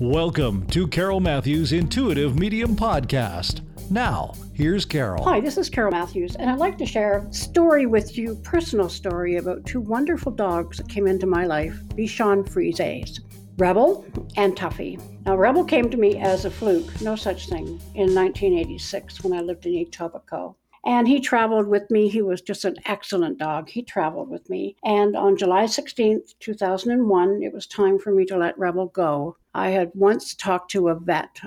[0.00, 3.62] Welcome to Carol Matthews Intuitive Medium Podcast.
[3.90, 5.24] Now, here's Carol.
[5.24, 8.90] Hi, this is Carol Matthews, and I'd like to share a story with you, personal
[8.90, 13.20] story about two wonderful dogs that came into my life, Bichon Frises,
[13.56, 14.04] Rebel
[14.36, 15.00] and Tuffy.
[15.24, 19.40] Now, Rebel came to me as a fluke, no such thing, in 1986 when I
[19.40, 20.56] lived in Etobicoke.
[20.86, 22.08] And he traveled with me.
[22.08, 23.68] He was just an excellent dog.
[23.68, 24.76] He traveled with me.
[24.84, 29.36] And on July 16th, 2001, it was time for me to let Rebel go.
[29.52, 31.40] I had once talked to a vet,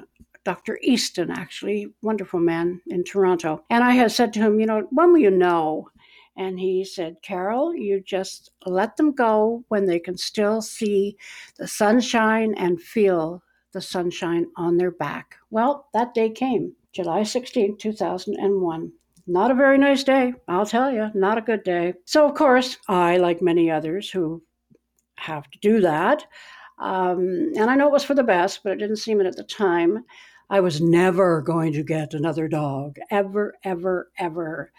[0.44, 0.77] Dr.
[0.82, 3.63] Easton, actually, wonderful man in Toronto.
[3.70, 5.90] And I had said to him, you know, when will you know?
[6.35, 11.16] And he said, Carol, you just let them go when they can still see
[11.58, 15.35] the sunshine and feel the sunshine on their back.
[15.49, 18.91] Well, that day came, July 16, 2001.
[19.32, 21.94] Not a very nice day, I'll tell you, not a good day.
[22.06, 24.42] So, of course, I, like many others who
[25.20, 26.26] have to do that,
[26.80, 29.36] um, and I know it was for the best, but it didn't seem it at
[29.36, 30.04] the time.
[30.50, 34.71] I was never going to get another dog, ever, ever, ever.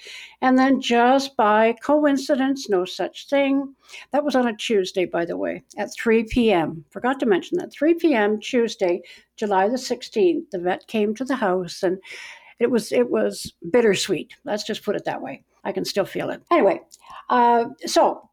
[0.42, 3.76] And then, just by coincidence, no such thing.
[4.10, 6.84] That was on a Tuesday, by the way, at 3 p.m.
[6.90, 7.70] Forgot to mention that.
[7.70, 8.40] 3 p.m.
[8.40, 9.02] Tuesday,
[9.36, 11.98] July the 16th, the vet came to the house and
[12.60, 14.34] it was it was bittersweet.
[14.44, 15.42] Let's just put it that way.
[15.64, 16.42] I can still feel it.
[16.50, 16.80] Anyway,
[17.28, 18.28] uh, so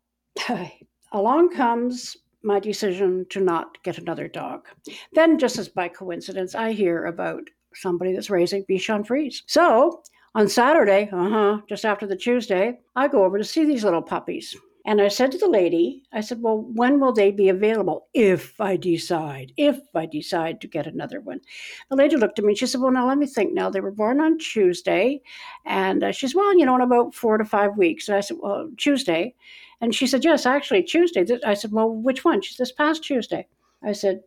[1.12, 4.68] along comes my decision to not get another dog.
[5.14, 7.42] Then, just as by coincidence, I hear about
[7.74, 9.44] somebody that's raising Bichon Frise.
[9.48, 10.04] So
[10.36, 14.02] on Saturday, uh huh, just after the Tuesday, I go over to see these little
[14.02, 14.56] puppies.
[14.88, 18.60] And I said to the lady, I said, Well, when will they be available if
[18.62, 21.42] I decide, if I decide to get another one?
[21.90, 23.70] The lady looked at me and she said, Well, now let me think now.
[23.70, 25.22] They were born on Tuesday.
[25.66, 28.08] And uh, she said, Well, you know, in about four to five weeks.
[28.08, 29.36] And I said, Well, Tuesday.
[29.82, 31.26] And she said, Yes, actually, Tuesday.
[31.46, 32.42] I said, Well, which one?
[32.42, 33.46] She said, This past Tuesday.
[33.84, 34.22] I said,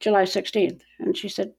[0.00, 0.80] July 16th.
[0.98, 1.52] And she said,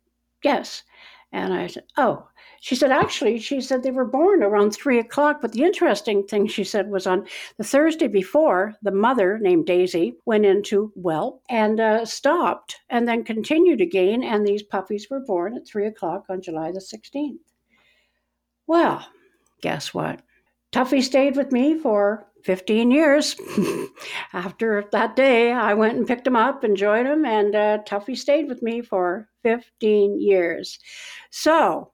[0.43, 0.81] Yes.
[1.31, 2.27] And I said, Oh.
[2.59, 5.41] She said, actually, she said they were born around three o'clock.
[5.41, 7.27] But the interesting thing she said was on
[7.57, 13.23] the Thursday before, the mother, named Daisy, went into well and uh, stopped and then
[13.23, 14.23] continued again.
[14.23, 17.37] And these puppies were born at three o'clock on July the 16th.
[18.65, 19.05] Well,
[19.61, 20.21] guess what?
[20.71, 23.35] Tuffy stayed with me for 15 years.
[24.33, 28.47] After that day, I went and picked him up, enjoyed him, and uh, Tuffy stayed
[28.47, 30.79] with me for 15 years.
[31.29, 31.91] So,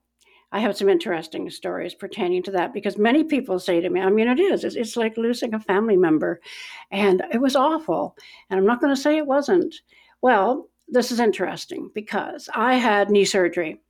[0.52, 4.10] I have some interesting stories pertaining to that because many people say to me, I
[4.12, 6.40] mean, it is, it's, it's like losing a family member.
[6.92, 8.16] And it was awful.
[8.52, 9.74] And I'm not going to say it wasn't.
[10.22, 13.82] Well, this is interesting because I had knee surgery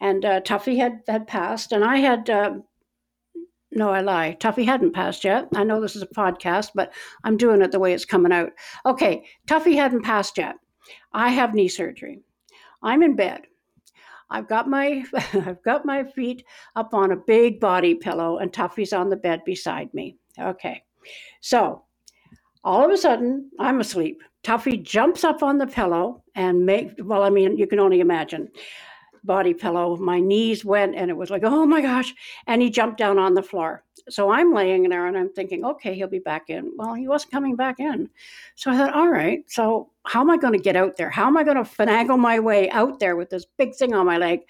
[0.00, 2.30] and uh, Tuffy had, had passed, and I had.
[2.30, 2.54] Uh,
[3.76, 4.36] no, I lie.
[4.40, 5.48] Tuffy hadn't passed yet.
[5.54, 6.92] I know this is a podcast, but
[7.24, 8.50] I'm doing it the way it's coming out.
[8.86, 10.56] Okay, Tuffy hadn't passed yet.
[11.12, 12.22] I have knee surgery.
[12.82, 13.42] I'm in bed.
[14.30, 15.04] I've got my
[15.34, 16.44] I've got my feet
[16.74, 20.16] up on a big body pillow and Tuffy's on the bed beside me.
[20.38, 20.82] Okay.
[21.40, 21.84] So
[22.64, 24.22] all of a sudden I'm asleep.
[24.42, 28.48] Tuffy jumps up on the pillow and make well, I mean, you can only imagine.
[29.26, 32.14] Body pillow, my knees went and it was like, oh my gosh.
[32.46, 33.82] And he jumped down on the floor.
[34.08, 36.72] So I'm laying there and I'm thinking, okay, he'll be back in.
[36.76, 38.08] Well, he wasn't coming back in.
[38.54, 41.10] So I thought, all right, so how am I going to get out there?
[41.10, 44.06] How am I going to finagle my way out there with this big thing on
[44.06, 44.40] my leg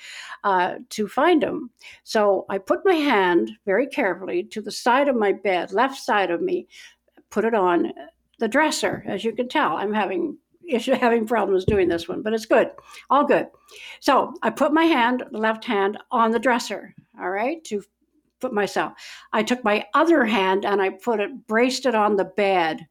[0.44, 1.70] uh, to find him?
[2.04, 6.31] So I put my hand very carefully to the side of my bed, left side
[6.31, 6.69] of me,
[7.31, 7.93] put it on
[8.38, 9.03] the dresser.
[9.06, 10.37] As you can tell, I'm having
[10.69, 12.71] issue having problems doing this one, but it's good,
[13.10, 13.47] all good.
[14.00, 16.94] So I put my hand, left hand, on the dresser.
[17.19, 17.82] All right, to
[18.41, 18.93] put myself.
[19.32, 22.87] I took my other hand and I put it, braced it on the bed,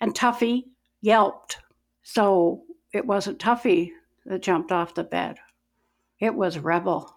[0.00, 0.64] and Tuffy
[1.00, 1.58] yelped.
[2.02, 3.90] So it wasn't Tuffy
[4.26, 5.36] that jumped off the bed,
[6.20, 7.10] it was Rebel.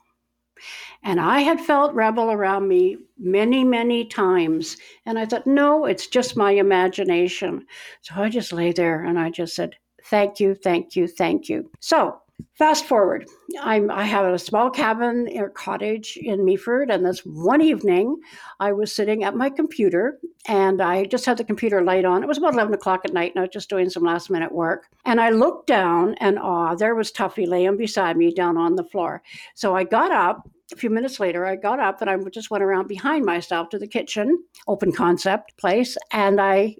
[1.03, 4.77] And I had felt Rebel around me many, many times.
[5.05, 7.67] And I thought, no, it's just my imagination.
[8.01, 9.75] So I just lay there and I just said,
[10.09, 11.69] thank you, thank you, thank you.
[11.79, 12.21] So
[12.53, 13.27] Fast forward,
[13.61, 18.19] I'm, I have a small cabin or cottage in Meaford, and this one evening
[18.59, 22.21] I was sitting at my computer and I just had the computer light on.
[22.23, 24.51] It was about 11 o'clock at night, and I was just doing some last minute
[24.51, 24.87] work.
[25.05, 28.83] And I looked down, and ah, there was Tuffy laying beside me down on the
[28.83, 29.23] floor.
[29.55, 30.49] So I got up.
[30.73, 33.79] A few minutes later, I got up and I just went around behind myself to
[33.79, 36.75] the kitchen, open concept place, and I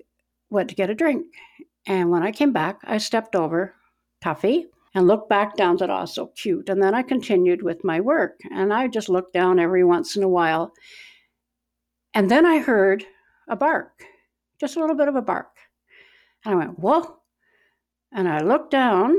[0.50, 1.26] went to get a drink.
[1.88, 3.74] And when I came back, I stepped over
[4.24, 6.70] Tuffy and looked back down at, oh, so cute.
[6.70, 8.40] And then I continued with my work.
[8.52, 10.74] And I just looked down every once in a while.
[12.14, 13.06] And then I heard
[13.48, 14.04] a bark,
[14.60, 15.56] just a little bit of a bark.
[16.46, 17.18] And I went, whoa.
[18.12, 19.18] And I looked down,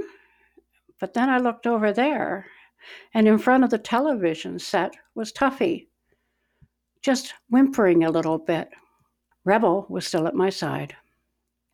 [1.01, 2.47] But then I looked over there,
[3.15, 5.87] and in front of the television set was Tuffy,
[7.03, 8.69] just whimpering a little bit.
[9.45, 10.97] Rebel was still at my side.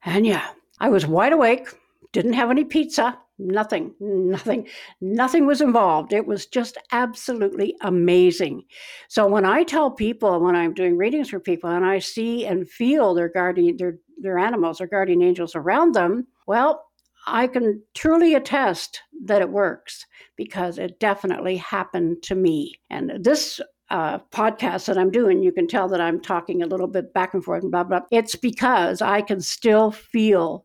[0.04, 0.50] And yeah,
[0.80, 1.68] I was wide awake,
[2.12, 4.68] didn't have any pizza, nothing, nothing,
[5.00, 6.12] nothing was involved.
[6.12, 8.62] It was just absolutely amazing.
[9.08, 12.68] So when I tell people, when I'm doing readings for people, and I see and
[12.68, 16.84] feel their guardian, their, their animals, their guardian angels around them, well,
[17.26, 20.06] I can truly attest that it works
[20.36, 22.80] because it definitely happened to me.
[22.90, 26.86] And this uh, podcast that I'm doing, you can tell that I'm talking a little
[26.86, 28.00] bit back and forth and blah, blah.
[28.10, 30.64] It's because I can still feel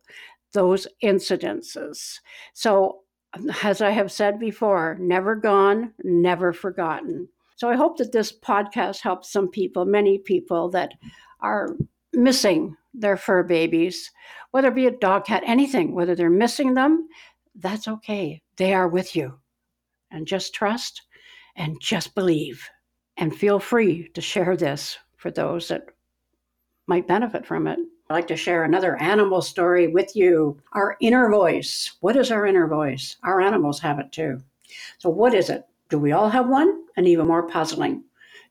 [0.52, 2.18] those incidences.
[2.54, 3.00] So,
[3.62, 7.28] as I have said before, never gone, never forgotten.
[7.56, 10.92] So, I hope that this podcast helps some people, many people that
[11.40, 11.76] are
[12.12, 14.10] missing their fur babies,
[14.50, 17.06] whether it be a dog, cat, anything, whether they're missing them,
[17.54, 18.42] that's okay.
[18.56, 19.38] They are with you.
[20.10, 21.02] And just trust
[21.54, 22.68] and just believe.
[23.20, 25.90] And feel free to share this for those that
[26.86, 27.78] might benefit from it.
[28.08, 30.58] I'd like to share another animal story with you.
[30.72, 31.98] Our inner voice.
[32.00, 33.18] What is our inner voice?
[33.22, 34.40] Our animals have it too.
[34.96, 35.66] So, what is it?
[35.90, 36.84] Do we all have one?
[36.96, 38.04] And even more puzzling,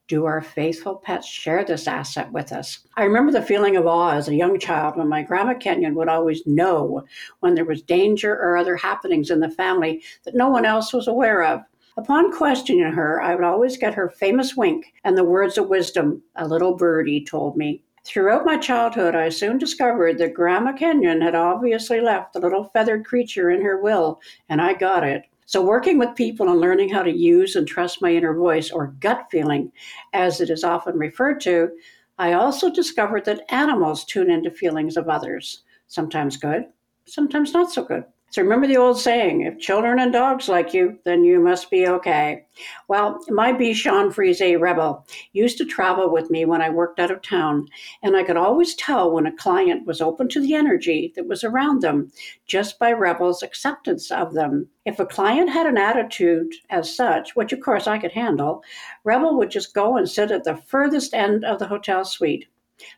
[0.07, 2.79] do our faithful pets share this asset with us?
[2.95, 6.09] I remember the feeling of awe as a young child when my grandma Kenyon would
[6.09, 7.05] always know
[7.39, 11.07] when there was danger or other happenings in the family that no one else was
[11.07, 11.61] aware of.
[11.99, 16.23] Upon questioning her, I would always get her famous wink and the words of wisdom
[16.37, 17.83] a little birdie told me.
[18.05, 23.05] Throughout my childhood, I soon discovered that Grandma Kenyon had obviously left the little feathered
[23.05, 25.23] creature in her will, and I got it.
[25.45, 28.95] So, working with people and learning how to use and trust my inner voice, or
[29.01, 29.69] gut feeling,
[30.13, 31.69] as it is often referred to,
[32.17, 36.63] I also discovered that animals tune into feelings of others, sometimes good,
[37.07, 38.05] sometimes not so good.
[38.31, 41.87] So remember the old saying if children and dogs like you, then you must be
[41.87, 42.45] okay.
[42.87, 47.23] Well, my Bichon Frise Rebel used to travel with me when I worked out of
[47.23, 47.67] town,
[48.03, 51.43] and I could always tell when a client was open to the energy that was
[51.43, 52.11] around them
[52.45, 54.69] just by Rebel's acceptance of them.
[54.85, 58.63] If a client had an attitude as such, which of course I could handle,
[59.03, 62.45] Rebel would just go and sit at the furthest end of the hotel suite.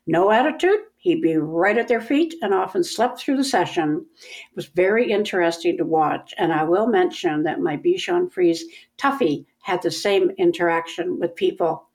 [0.06, 4.06] No attitude, he'd be right at their feet and often slept through the session.
[4.22, 8.64] It was very interesting to watch, and I will mention that my Bichon Frise
[9.00, 11.90] Tuffy had the same interaction with people.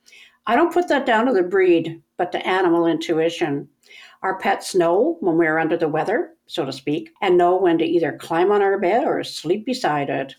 [0.48, 3.68] I don't put that down to the breed, but to animal intuition.
[4.22, 7.84] Our pets know when we're under the weather, so to speak, and know when to
[7.84, 10.34] either climb on our bed or sleep beside it.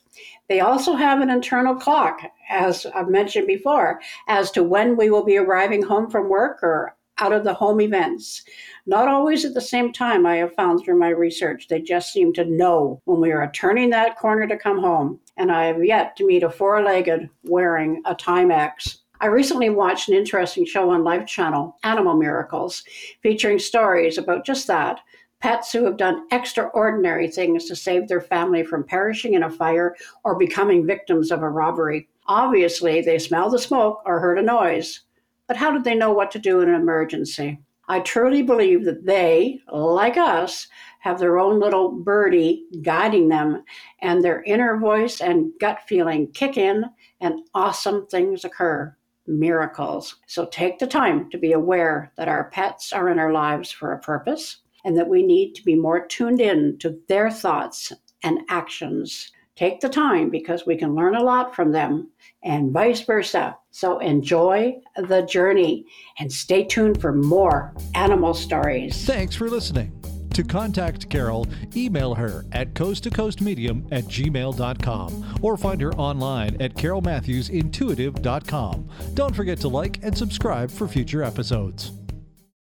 [0.49, 5.23] They also have an internal clock, as I've mentioned before, as to when we will
[5.23, 8.43] be arriving home from work or out of the home events.
[8.85, 11.67] Not always at the same time, I have found through my research.
[11.67, 15.19] They just seem to know when we are turning that corner to come home.
[15.37, 18.97] And I have yet to meet a four legged wearing a Timex.
[19.19, 22.83] I recently watched an interesting show on Life Channel, Animal Miracles,
[23.21, 24.99] featuring stories about just that
[25.39, 29.95] pets who have done extraordinary things to save their family from perishing in a fire
[30.23, 32.07] or becoming victims of a robbery.
[32.27, 35.01] Obviously, they smell the smoke or heard a noise.
[35.47, 37.59] But how did they know what to do in an emergency?
[37.89, 40.67] I truly believe that they, like us,
[40.99, 43.63] have their own little birdie guiding them,
[44.01, 46.83] and their inner voice and gut feeling kick in,
[47.21, 48.94] and awesome things occur
[49.25, 50.18] miracles.
[50.27, 53.94] So take the time to be aware that our pets are in our lives for
[53.94, 58.39] a purpose and that we need to be more tuned in to their thoughts and
[58.49, 59.31] actions.
[59.57, 62.11] Take the time because we can learn a lot from them
[62.44, 63.57] and vice versa.
[63.71, 65.87] So enjoy the journey
[66.19, 69.04] and stay tuned for more animal stories.
[69.06, 69.92] Thanks for listening.
[70.35, 78.90] To contact Carol, email her at coasttocoastmedium at gmail.com or find her online at carolmatthewsintuitive.com.
[79.16, 81.94] Don't forget to like and subscribe for future episodes.